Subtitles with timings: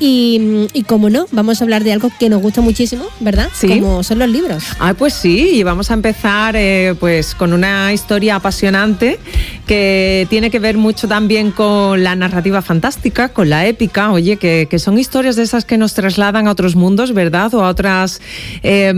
[0.00, 3.48] Y, y, como no, vamos a hablar de algo que nos gusta muchísimo, ¿verdad?
[3.52, 3.68] Sí.
[3.68, 4.64] Como son los libros.
[4.78, 9.18] Ah, pues sí, y vamos a empezar eh, pues con una historia apasionante
[9.66, 14.66] que tiene que ver mucho también con la narrativa fantástica, con la épica, oye, que,
[14.70, 17.52] que son historias de esas que nos trasladan a otros mundos, ¿verdad?
[17.54, 18.20] O a otras,
[18.62, 18.92] eh,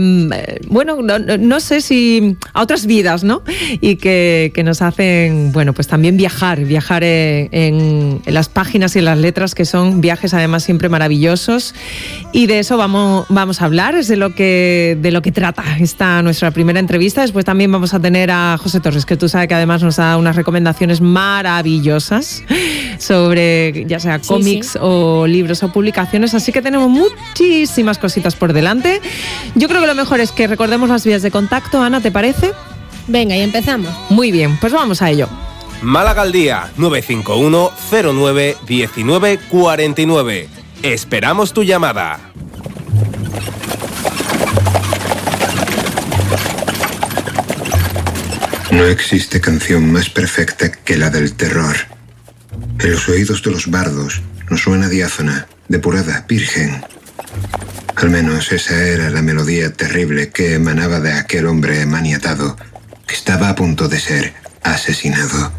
[0.67, 3.41] bueno, no, no, sé si a otras vidas, ¿no?
[3.81, 8.99] Y que, que, nos hacen, bueno, pues también viajar, viajar en, en las páginas y
[8.99, 11.73] en las letras, que son viajes además siempre maravillosos
[12.31, 15.63] y de eso vamos, vamos a hablar, es de lo, que, de lo que trata
[15.79, 17.21] esta nuestra primera entrevista.
[17.21, 20.17] Después también vamos a tener a José Torres, que tú sabes que además nos da
[20.17, 22.43] unas recomendaciones maravillosas
[22.99, 24.79] sobre ya sea cómics sí, sí.
[24.79, 29.01] o libros o publicaciones, así que tenemos muchísimas cositas por delante.
[29.55, 32.51] Yo creo que lo mejor es que recordemos las vías de contacto, Ana, ¿te parece?
[33.07, 33.89] Venga, y empezamos.
[34.09, 35.27] Muy bien, pues vamos a ello.
[35.81, 37.71] Málaga al día 951
[38.13, 40.60] 09 19 49.
[40.83, 42.19] Esperamos tu llamada.
[48.71, 51.75] No existe canción más perfecta que la del terror.
[52.79, 56.83] En los oídos de los bardos nos suena diáfana, depurada, virgen.
[57.95, 62.57] Al menos esa era la melodía terrible que emanaba de aquel hombre maniatado
[63.05, 65.51] que estaba a punto de ser asesinado.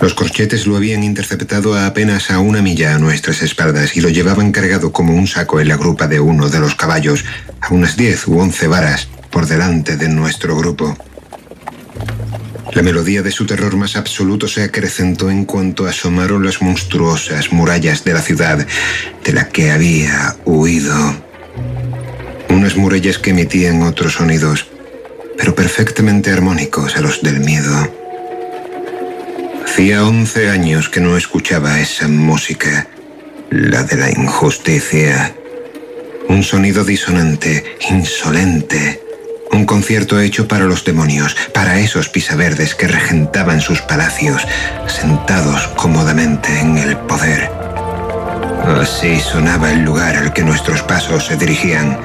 [0.00, 4.08] Los corchetes lo habían interceptado a apenas a una milla a nuestras espaldas y lo
[4.08, 7.24] llevaban cargado como un saco en la grupa de uno de los caballos,
[7.60, 10.96] a unas diez u once varas por delante de nuestro grupo.
[12.72, 18.02] La melodía de su terror más absoluto se acrecentó en cuanto asomaron las monstruosas murallas
[18.02, 18.66] de la ciudad
[19.24, 20.94] de la que había huido.
[22.48, 24.66] Unas murallas que emitían otros sonidos,
[25.38, 28.03] pero perfectamente armónicos a los del miedo.
[29.74, 32.86] Hacía once años que no escuchaba esa música,
[33.50, 35.34] la de la injusticia.
[36.28, 39.02] Un sonido disonante, insolente.
[39.50, 44.46] Un concierto hecho para los demonios, para esos pisaverdes que regentaban sus palacios,
[44.86, 47.50] sentados cómodamente en el poder.
[48.80, 51.98] Así sonaba el lugar al que nuestros pasos se dirigían.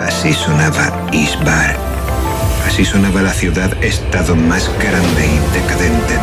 [0.00, 1.85] Así sonaba Isbar.
[2.66, 6.14] Así sonaba la ciudad-estado más grande y decadente.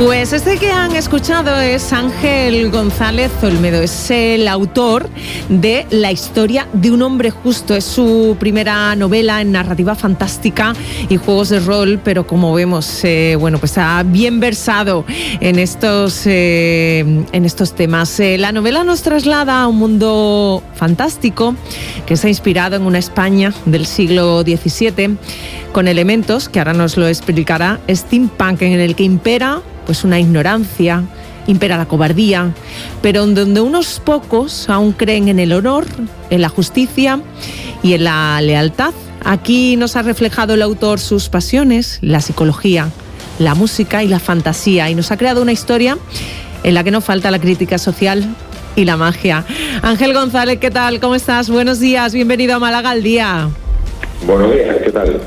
[0.00, 5.10] Pues este que han escuchado es Ángel González Olmedo, es el autor
[5.50, 7.76] de La historia de un hombre justo.
[7.76, 10.72] Es su primera novela en narrativa fantástica
[11.10, 15.04] y juegos de rol, pero como vemos, eh, bueno, pues ha bien versado
[15.40, 18.18] en estos, eh, en estos temas.
[18.20, 21.54] Eh, la novela nos traslada a un mundo fantástico
[22.06, 25.18] que está inspirado en una España del siglo XVII
[25.72, 31.04] con elementos que ahora nos lo explicará steampunk en el que impera pues una ignorancia,
[31.46, 32.52] impera la cobardía,
[33.02, 35.86] pero donde unos pocos aún creen en el honor,
[36.30, 37.20] en la justicia
[37.82, 38.92] y en la lealtad.
[39.24, 42.88] Aquí nos ha reflejado el autor sus pasiones, la psicología,
[43.38, 45.98] la música y la fantasía y nos ha creado una historia
[46.62, 48.24] en la que no falta la crítica social
[48.76, 49.44] y la magia.
[49.82, 51.00] Ángel González, ¿qué tal?
[51.00, 51.48] ¿Cómo estás?
[51.50, 53.50] Buenos días, bienvenido a Málaga al día.
[54.26, 55.20] Buenos días, ¿qué tal?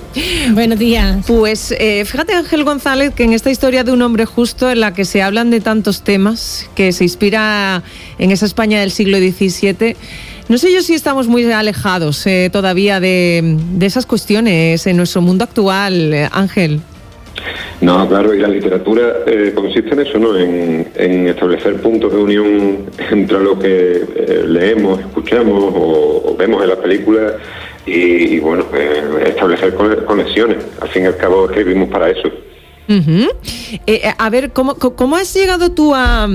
[0.54, 1.26] Buenos días.
[1.28, 4.94] Pues eh, fíjate Ángel González que en esta historia de un hombre justo en la
[4.94, 7.82] que se hablan de tantos temas, que se inspira
[8.20, 9.96] en esa España del siglo XVII,
[10.50, 15.22] no sé yo si estamos muy alejados eh, todavía de, de, esas cuestiones en nuestro
[15.22, 16.82] mundo actual, eh, Ángel.
[17.82, 20.38] No, claro, y la literatura eh, consiste en eso, ¿no?
[20.38, 22.78] En, en, establecer puntos de unión
[23.12, 27.34] entre lo que eh, leemos, escuchamos o, o, vemos en las películas
[27.86, 30.58] y, y bueno, eh, establecer conexiones.
[30.82, 32.30] Al fin y al cabo escribimos para eso.
[32.90, 34.16] Uh -huh.
[34.18, 36.28] a ver, ¿cómo, ¿cómo has llegado tú a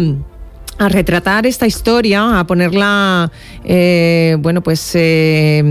[0.79, 3.31] a retratar esta historia, a ponerla,
[3.65, 5.63] eh, bueno, pues eh,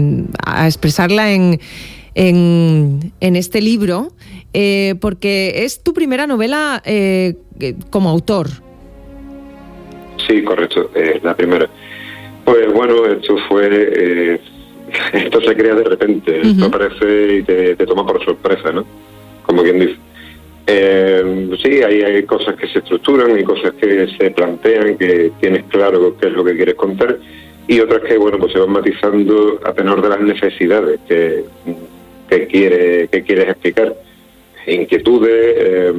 [0.45, 1.59] a expresarla en,
[2.13, 4.09] en, en este libro,
[4.53, 6.83] eh, porque es tu primera novela
[7.89, 8.49] como autor.
[10.27, 11.69] Sí, correcto, es la primera.
[12.43, 14.41] Pues bueno, esto fue,
[15.13, 16.51] esto se crea de repente, uh -huh.
[16.51, 18.85] esto aparece y te, te toma por sorpresa, ¿no?
[19.43, 19.97] Como quien dice.
[20.69, 25.63] Eh, sí, hay, hay, cosas que se estructuran, hay cosas que se plantean, que tienes
[25.69, 27.17] claro qué es lo que quieres contar,
[27.69, 31.45] y otras que, bueno, pues se van matizando a tenor de las necesidades que,
[32.29, 33.95] que, quiere, que quieres explicar.
[34.67, 35.93] Inquietudes, eh,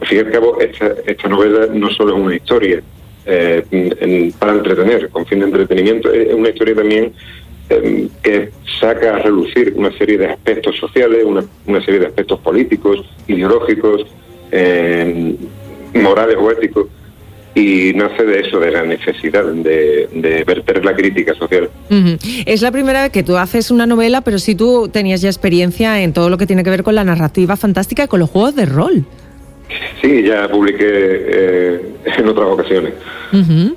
[0.00, 2.80] al fin y al cabo, esta, esta novela no solo es una historia
[3.26, 7.12] eh, en, para entretener, con fin de entretenimiento, es una historia también
[7.70, 8.50] eh, que
[8.80, 14.06] saca a relucir una serie de aspectos sociales, una, una serie de aspectos políticos, ideológicos,
[14.50, 15.36] eh,
[15.94, 16.86] morales o éticos,
[17.54, 21.68] y nace de eso, de la necesidad de, de verter la crítica social.
[22.46, 26.02] Es la primera vez que tú haces una novela, pero sí tú tenías ya experiencia
[26.02, 28.56] en todo lo que tiene que ver con la narrativa fantástica y con los juegos
[28.56, 29.04] de rol.
[30.00, 31.80] Sí, ya publiqué eh,
[32.18, 32.94] en otras ocasiones.
[33.32, 33.74] Eh,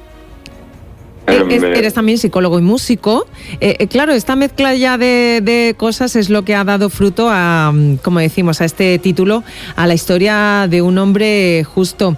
[1.28, 3.26] eres también psicólogo y músico.
[3.60, 7.72] Eh, eh, claro, esta mezcla ya de, cosas es lo que ha dado fruto a,
[7.74, 9.44] mm, como decimos, a este título,
[9.76, 12.18] a la historia de un hombre justo.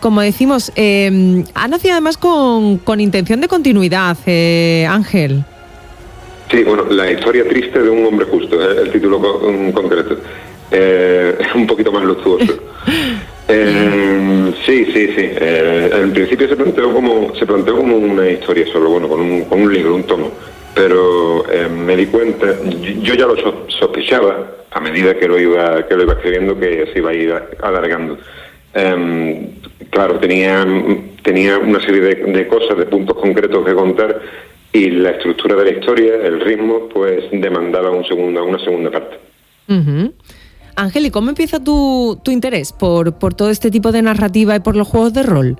[0.00, 4.16] como decimos, ha nacido además con, intención de continuidad,
[4.88, 5.44] Ángel.
[6.50, 9.20] Sí, bueno, la historia triste de un hombre justo, el título
[9.72, 10.18] concreto.
[10.70, 12.54] es un poquito más luxuoso.
[13.48, 15.30] Eh, sí, sí, sí.
[15.40, 19.44] Eh, en principio se planteó como se planteó como una historia solo, bueno, con un,
[19.44, 20.32] con un libro, un tomo.
[20.74, 22.46] Pero eh, me di cuenta,
[23.02, 23.36] yo, ya lo
[23.68, 27.34] sospechaba a medida que lo iba que lo iba escribiendo que se iba a ir
[27.62, 28.18] alargando.
[28.72, 29.50] Em,
[29.90, 30.66] claro, tenía
[31.22, 34.20] tenía una serie de, cosas, de puntos concretos que contar
[34.72, 39.16] y la estructura de la historia, el ritmo, pues demandaba un segundo, una segunda parte.
[40.76, 44.60] Ángel, ¿y cómo empieza tu, tu interés por, por, todo este tipo de narrativa y
[44.60, 45.56] por los juegos de rol?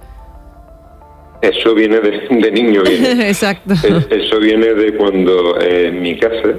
[1.43, 2.83] Eso viene de, niño.
[2.87, 3.75] Exacto.
[4.11, 6.55] Eso viene de cuando eh, en mi casa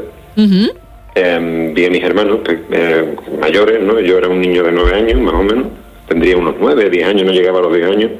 [1.16, 2.40] em, vi a mis hermanos
[2.72, 4.00] eh, mayores, ¿no?
[4.00, 5.68] Yo era un niño de nueve años, más o menos.
[6.08, 8.12] Tendría unos nueve, diez años, no llegaba a los diez años.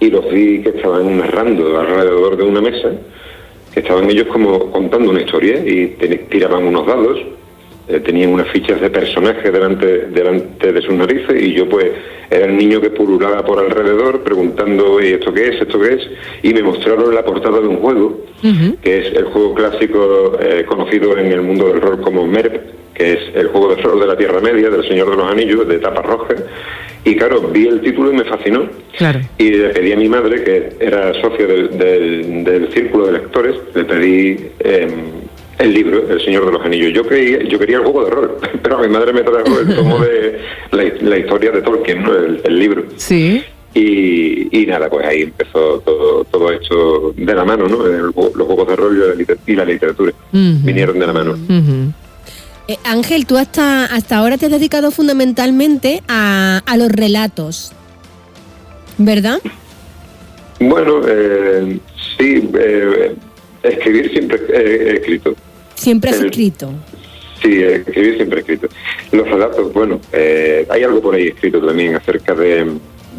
[0.00, 2.90] Y los vi que estaban narrando alrededor de una mesa,
[3.72, 5.96] que estaban ellos como contando una historia y
[6.30, 7.18] tiraban unos dados
[7.86, 11.92] eh, tenían unas fichas de personaje delante, delante de sus narices y yo pues
[12.30, 15.60] era el niño que pululaba por alrededor preguntando ¿esto qué es?
[15.60, 16.00] ¿esto qué es?
[16.42, 18.24] Y me mostraron la portada de un juego,
[18.82, 23.12] que es el juego clásico eh, conocido en el mundo del rol como MERP, que
[23.12, 25.78] es el juego de rol de la Tierra Media, del Señor de los Anillos, de
[25.78, 26.34] tapa roja.
[27.04, 28.66] Y claro, vi el título y me fascinó.
[29.36, 31.76] Y le pedí a mi madre, que era socia del,
[32.44, 34.50] del, círculo de lectores, le pedí...
[34.60, 34.88] Eh,
[35.58, 36.92] el libro, El Señor de los Anillos.
[36.92, 39.74] Yo quería, yo quería el juego de rol, pero a mi madre me trajo el
[39.74, 40.40] tomo de
[40.72, 42.14] la, historia de Tolkien, ¿no?
[42.14, 42.84] el, libro.
[42.96, 43.42] Sí.
[43.74, 47.84] Y, nada, pues ahí empezó todo, todo esto de la mano, ¿no?
[47.84, 51.36] los juegos de rol y la, literatura vinieron de la mano.
[52.66, 57.72] Eh, Ángel, tú hasta, hasta ahora te has dedicado fundamentalmente a, a los relatos,
[58.96, 59.40] ¿verdad?
[60.60, 61.78] Bueno, eh,
[62.16, 63.14] sí, eh,
[63.64, 65.34] escribir siempre he escrito.
[65.74, 66.70] Siempre has escrito.
[67.42, 68.68] Sí, escribir siempre he escrito.
[69.12, 72.66] Los relatos, bueno, eh, hay algo por ahí escrito también acerca de,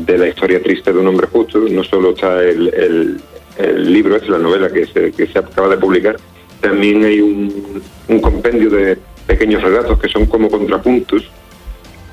[0.07, 1.59] la historia triste de un hombre justo.
[1.59, 3.21] No solo está el,
[3.57, 6.18] el, libro, es la novela que se, que se acaba de publicar,
[6.59, 7.74] también hay un,
[8.21, 8.97] compendio de
[9.27, 11.30] pequeños relatos que son como contrapuntos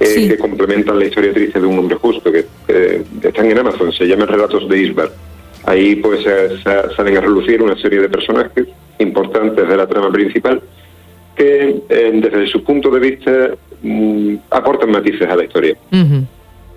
[0.00, 2.46] eh, que complementan la historia triste de un hombre justo, que
[3.22, 5.10] están en Amazon, se llaman Relatos de Isbar.
[5.64, 6.24] Ahí pues
[6.96, 8.66] salen a relucir una serie de personajes
[8.98, 10.60] importantes de la trama principal
[11.36, 13.50] que eh, desde su punto de vista
[13.82, 15.76] mm, aportan matices a la historia.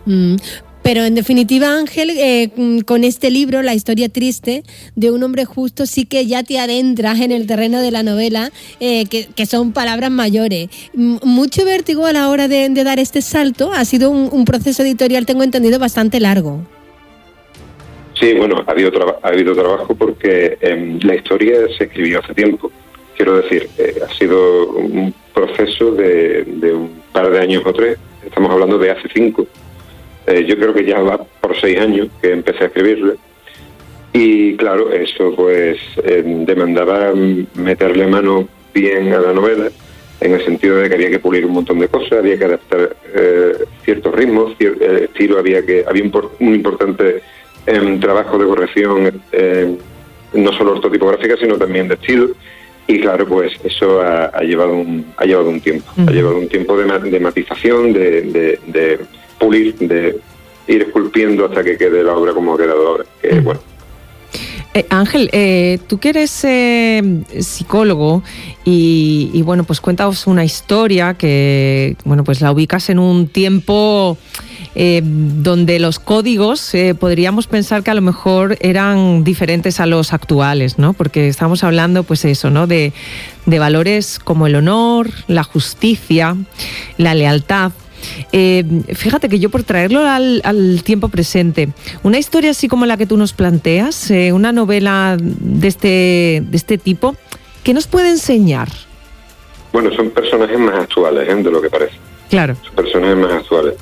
[0.05, 0.35] Mm.
[0.81, 4.63] Pero en definitiva, Ángel, eh, mm, con este libro, La historia triste
[4.95, 8.51] de un hombre justo, sí que ya te adentras en el terreno de la novela,
[8.79, 10.69] eh, que, son palabras mayores.
[10.93, 13.71] Mucho vértigo a la hora de, dar este salto.
[13.73, 16.61] Ha sido un proceso editorial, tengo entendido, bastante largo.
[18.19, 18.91] Sí, bueno, ha habido,
[19.21, 22.71] ha habido trabajo porque em, la historia se escribió hace tiempo.
[23.15, 28.51] Quiero decir, eh, ha sido un proceso de, un par de años o tres, estamos
[28.51, 29.45] hablando de hace cinco.
[30.27, 33.15] Eh, yo creo que ya va por seis años que empecé a escribirle.
[34.13, 37.11] Y claro, eso pues em, demandaba
[37.55, 39.69] meterle mano bien a la novela,
[40.21, 42.95] en el sentido de que había que pulir un montón de cosas, había que adaptar
[43.13, 46.03] eh, ciertos ritmos, cierto estilo, había que había
[46.39, 47.21] un importante
[47.65, 49.77] en trabajo de corrección eh,
[50.33, 52.29] no solo ortotipográfica, sino también de estilo.
[52.87, 55.91] Y claro, pues eso ha, llevado, un, ha llevado un tiempo.
[56.05, 58.99] Ha llevado un tiempo de, matización, de,
[59.39, 60.17] pulir, de
[60.67, 63.05] ir esculpiendo hasta que quede la obra como ha quedado ahora.
[63.41, 63.59] bueno.
[64.75, 66.45] Eh, Ángel, eh, tú que eres
[67.39, 68.21] psicólogo
[68.63, 74.17] y, y, bueno, pues cuéntanos una historia que, bueno, pues la ubicas en un tiempo
[74.77, 80.11] eh, donde los códigos eh, podríamos pensar que a lo mejor eran diferentes a los
[80.11, 80.91] actuales, ¿no?
[80.91, 82.67] Porque estamos hablando, pues eso, ¿no?
[82.67, 82.91] De,
[83.45, 86.35] valores como el honor, la justicia,
[86.97, 87.71] la lealtad.
[88.33, 91.69] Eh, fíjate que yo por traerlo al, tiempo presente,
[92.03, 96.77] una historia así como la que tú nos planteas, una novela de este, de este
[96.77, 97.15] tipo,
[97.63, 98.67] ¿qué nos puede enseñar?
[99.71, 101.95] Bueno, son personajes más actuales, de lo que parece.
[102.29, 102.57] Claro.
[102.61, 103.75] Son personajes más actuales.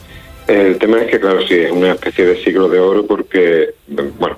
[0.47, 4.37] El tema es que, claro, sí, es una especie de siglo de oro porque, bueno,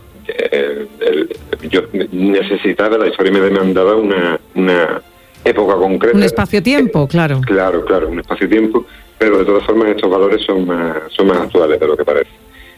[1.69, 1.81] yo
[2.11, 5.01] necesitaba, la historia me demandaba una, una
[5.43, 6.17] época concreta.
[6.17, 7.41] Un espacio-tiempo, claro.
[7.41, 8.85] Claro, claro, un espacio-tiempo,
[9.17, 12.31] pero de todas formas estos valores son más, son más actuales de lo que parece.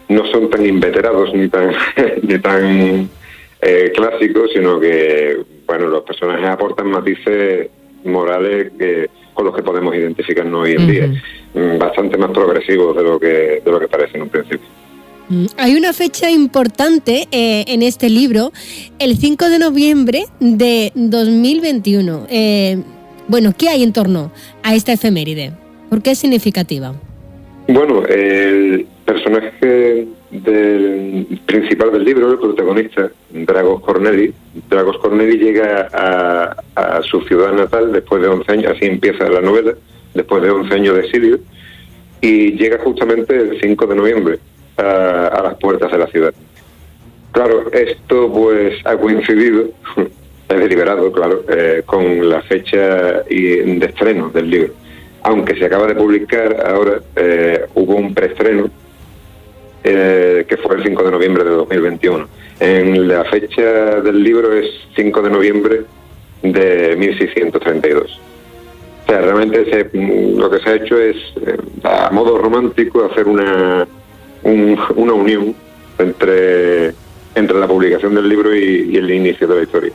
[0.10, 1.74] No son tan inveterados ni tan,
[2.24, 3.10] ni tan
[3.62, 7.69] eh, clásicos, sino que, bueno, los personajes aportan matices
[8.03, 11.08] morales que, con los que podemos identificarnos hoy en día,
[11.53, 14.67] mm, bastante más progresivos de lo que, de lo que parece en un principio.
[15.29, 18.51] Mm, hay una fecha importante eh, en este libro,
[18.98, 22.25] el 5 de noviembre de 2021.
[22.32, 22.82] Eh,
[23.27, 24.32] bueno, ¿qué hay en torno
[24.63, 25.51] a esta efeméride?
[25.91, 26.96] ¿Por qué es significativa?
[27.67, 34.34] Bueno, el personaje del, principal del libro, el protagonista, Dragos Corneli,
[34.69, 39.74] Dragos Corneli llega a, su ciudad natal después de 11 años, así empieza la novela,
[40.13, 41.39] después de 11 años de exilio,
[42.22, 44.39] y llega justamente el 5 de noviembre
[44.77, 46.34] a, las puertas de la ciudad.
[47.31, 49.69] Claro, esto pues ha coincidido,
[50.50, 54.74] es deliberado, claro, eh, con la fecha de estreno del libro.
[55.24, 58.69] Aunque se acaba de publicar ahora, eh, hubo un preestreno
[59.84, 62.27] eh, que fue el 5 de noviembre de 2021.
[62.60, 64.65] En la fecha del libro es
[64.96, 65.81] 5 de noviembre
[66.41, 68.19] de 1632.
[69.07, 71.15] O sea, realmente lo que se ha hecho es,
[71.84, 73.88] a modo romántico, hacer una,
[74.43, 75.55] una unión
[75.98, 76.93] entre,
[77.36, 79.93] entre la publicación del libro y, el inicio de la historia.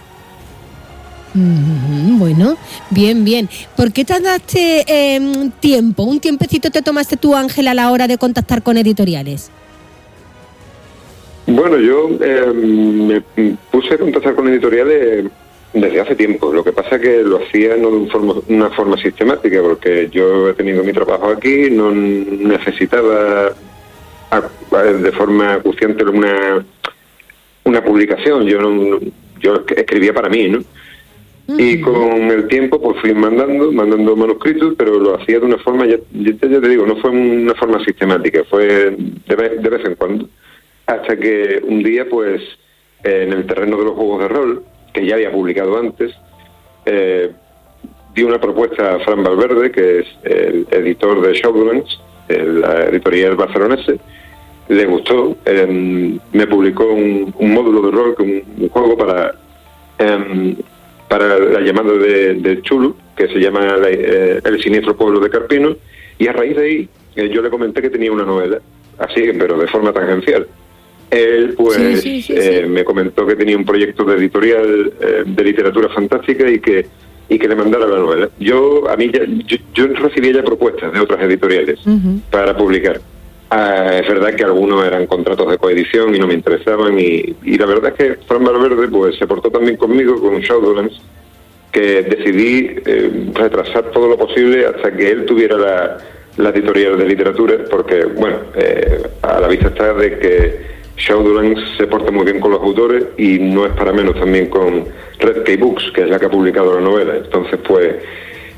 [1.34, 2.56] Bueno,
[2.90, 3.48] bien, bien.
[3.76, 8.18] ¿Por qué tardaste eh, tiempo, un tiempecito te tomaste tú, Ángel, a la hora de
[8.18, 9.50] contactar con editoriales?
[11.46, 13.20] Bueno, yo em, me
[13.70, 15.26] puse a contactar con editoriales
[15.72, 16.52] desde hace tiempo.
[16.52, 20.54] Lo que pasa es que lo hacía no de una forma sistemática, porque yo he
[20.54, 23.52] tenido mi trabajo aquí, no necesitaba
[25.02, 26.64] de forma acuciante una,
[27.64, 28.46] una publicación.
[28.46, 29.00] Yo,
[29.40, 30.60] yo escribía para mí, ¿no?
[31.58, 35.86] Y con el tiempo pues fui mandando, mandando manuscritos, pero lo hacía de una forma,
[35.86, 38.96] ya, te digo, no fue una forma sistemática, fue
[39.26, 40.28] de vez, de vez en cuando.
[40.86, 42.42] Hasta que un día pues
[43.04, 46.12] en el terreno de los juegos de rol, que ya había publicado antes,
[46.86, 47.30] eh,
[48.14, 53.92] di una propuesta a Fran Valverde, que es el editor de Shadowlands, la editorial barcelonesa,
[54.68, 59.34] le gustó, em, me publicó un, módulo de rol, un, un juego para
[59.98, 60.56] em,
[61.12, 65.76] para la llamada de, Chulu, que se llama eh, El siniestro pueblo de Carpino,
[66.18, 68.60] y a raíz de ahí eh, yo le comenté que tenía una novela,
[68.98, 70.46] así, pero de forma tangencial.
[71.12, 74.92] Él, pues, eh, me comentó que tenía un proyecto de editorial
[75.26, 76.86] de literatura fantástica y que
[77.28, 78.28] y que le mandara la novela.
[78.38, 79.10] Yo, a mí,
[79.74, 81.78] yo, recibía ya propuestas de otras editoriales
[82.30, 83.00] para publicar.
[83.54, 87.66] Ah, es verdad que algunos eran contratos de coedición y no me interesaban y, la
[87.66, 90.98] verdad es que Fran Valverde pues se portó también conmigo con Shadowlands
[91.70, 97.56] que decidí eh, retrasar todo lo posible hasta que él tuviera la, editorial de literatura
[97.70, 100.60] porque bueno eh, a la vista está de que
[100.96, 104.84] Shadowlands se porta muy bien con los autores y no es para menos también con
[105.18, 107.96] Red Key Books que es la que ha publicado la novela entonces pues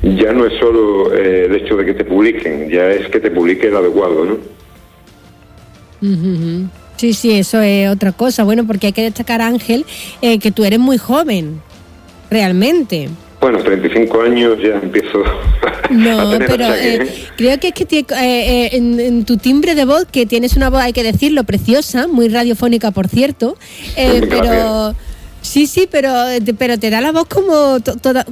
[0.03, 3.31] ya no es solo eh, el hecho de que te publiquen ya es que te
[3.31, 4.37] publique el adecuado ¿no?
[6.97, 8.43] Sí, sí, eso es otra cosa.
[8.43, 9.85] Bueno, porque hay que destacar, Ángel,
[10.21, 11.61] eh, que tú eres muy joven,
[12.29, 13.09] realmente.
[13.39, 15.23] Bueno, 35 años ya empiezo.
[15.87, 20.57] No, pero eh, creo que es que eh, en, tu timbre de voz, que tienes
[20.57, 23.55] una voz, hay que decirlo, preciosa, muy radiofónica, por cierto,
[23.95, 24.95] pero
[25.45, 26.11] Sí, sí, pero,
[26.57, 27.77] pero te da la voz como,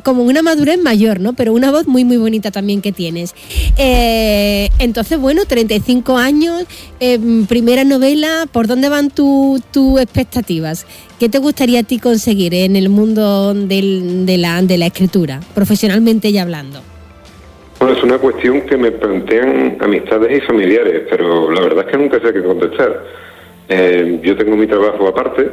[0.02, 1.34] como una madurez mayor, ¿no?
[1.34, 3.36] Pero una voz muy, muy bonita también que tienes.
[3.78, 6.66] Eh, entonces, bueno, 35 años,
[7.00, 9.62] eh, primera novela, ¿por dónde van tus
[10.02, 10.88] expectativas?
[11.24, 16.34] ¿Qué te gustaría a ti conseguir en el mundo de, la, de la escritura, profesionalmente
[16.34, 16.82] ya hablando?
[17.80, 21.98] Bueno, es una cuestión que me plantean amistades y familiares, pero la verdad es que
[21.98, 23.06] nunca sé qué contestar.
[23.70, 25.50] Eh, yo tengo mi trabajo aparte,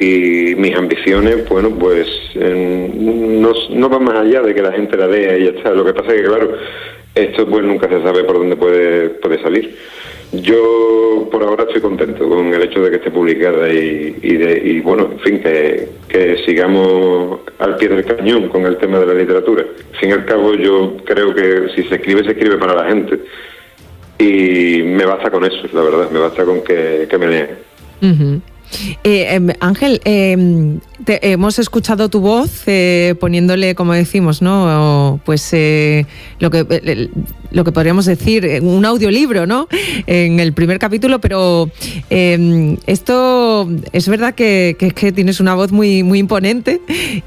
[0.00, 5.06] y mis ambiciones, bueno, pues no, no van más allá de que la gente la
[5.06, 5.70] lea y ya está.
[5.74, 6.54] Lo que pasa es que, claro,
[7.18, 9.76] esto pues nunca se sabe por dónde puede, puede salir.
[10.32, 15.08] Yo por ahora estoy contento con el hecho de que esté publicada y, y, bueno,
[15.12, 19.64] en fin, que, que, sigamos al pie del cañón con el tema de la literatura.
[20.02, 23.18] Y al cabo yo creo que si se escribe, se escribe para la gente
[24.18, 28.42] y me basta con eso, la verdad, me basta con que, me lean.
[29.04, 30.00] Eh, em, Ángel,
[31.06, 35.20] em, hemos escuchado tu voz eh, poniéndole, como decimos, ¿no?
[35.24, 36.06] Pues eh,
[36.38, 37.10] lo que
[37.50, 39.68] lo que podríamos decir, un audiolibro, ¿no?
[40.06, 41.70] En el primer capítulo, pero
[42.10, 46.80] em, esto es verdad que, que, tienes una voz muy, muy imponente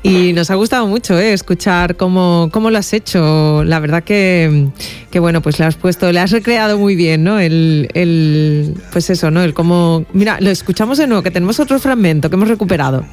[0.03, 1.33] y nos ha gustado mucho ¿eh?
[1.33, 3.63] escuchar cómo, cómo lo has hecho.
[3.63, 4.67] La verdad que,
[5.09, 7.39] que, bueno, pues le has puesto, le has recreado muy bien, ¿no?
[7.39, 9.41] El, el, pues eso, ¿no?
[9.41, 10.05] El cómo.
[10.13, 13.05] Mira, lo escuchamos de nuevo, que tenemos otro fragmento que hemos recuperado.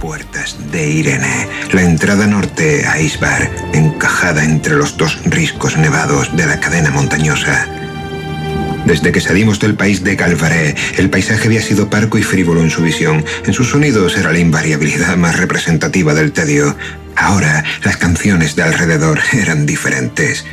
[0.00, 6.44] Puertas de Irene, la entrada norte a Isbar, encajada entre los dos riscos nevados de
[6.44, 7.66] la cadena montañosa.
[8.84, 12.68] Desde que salimos del país de Calvaré, el paisaje había sido parco y frívolo en
[12.68, 13.24] su visión.
[13.46, 16.76] En sus sonidos era la invariabilidad más representativa del tedio.
[17.16, 20.44] Ahora, las canciones de alrededor eran diferentes.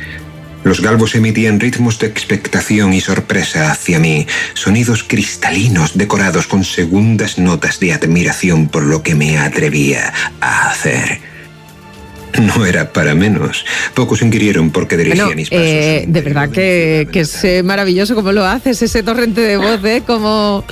[0.64, 7.38] Los galvos emitían ritmos de expectación y sorpresa hacia mí, sonidos cristalinos decorados con segundas
[7.38, 11.23] notas de admiración por lo que me atrevía a hacer.
[12.56, 13.64] No era para menos.
[13.94, 15.64] Pocos inquirieron por qué dirigía mis pasos.
[15.64, 20.02] Eh, de verdad que, es eh, maravilloso cómo lo haces, ese torrente de voz, ¿eh?
[20.06, 20.64] Cómo,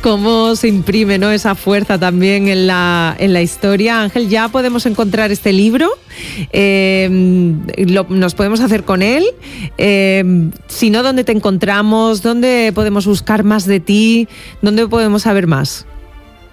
[0.00, 1.30] cómo se imprime ¿no?
[1.30, 4.02] esa fuerza también en la, en la historia.
[4.02, 5.90] Ángel, ya podemos encontrar este libro.
[6.52, 7.60] Em,
[8.08, 9.24] nos podemos hacer con él.
[9.78, 12.22] Em, si no, ¿dónde te encontramos?
[12.22, 14.28] ¿Dónde podemos buscar más de ti?
[14.62, 15.86] ¿Dónde podemos saber más?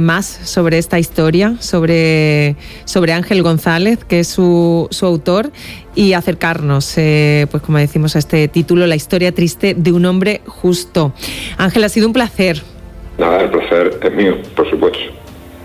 [0.00, 5.50] más sobre esta historia, sobre, sobre Ángel González, que es su, su autor,
[5.94, 11.14] y acercarnos, pues como decimos, a este título, La historia triste de un hombre justo.
[11.56, 12.62] Ángel, ha sido un placer.
[13.16, 14.98] Nada, el placer es mío, por supuesto.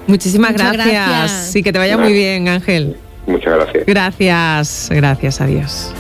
[0.08, 1.56] Muchísimas gracias.
[1.56, 2.96] y que te vaya muy bien, Ángel.
[3.26, 3.86] Muchas gracias.
[3.86, 5.94] Gracias, gracias, adiós.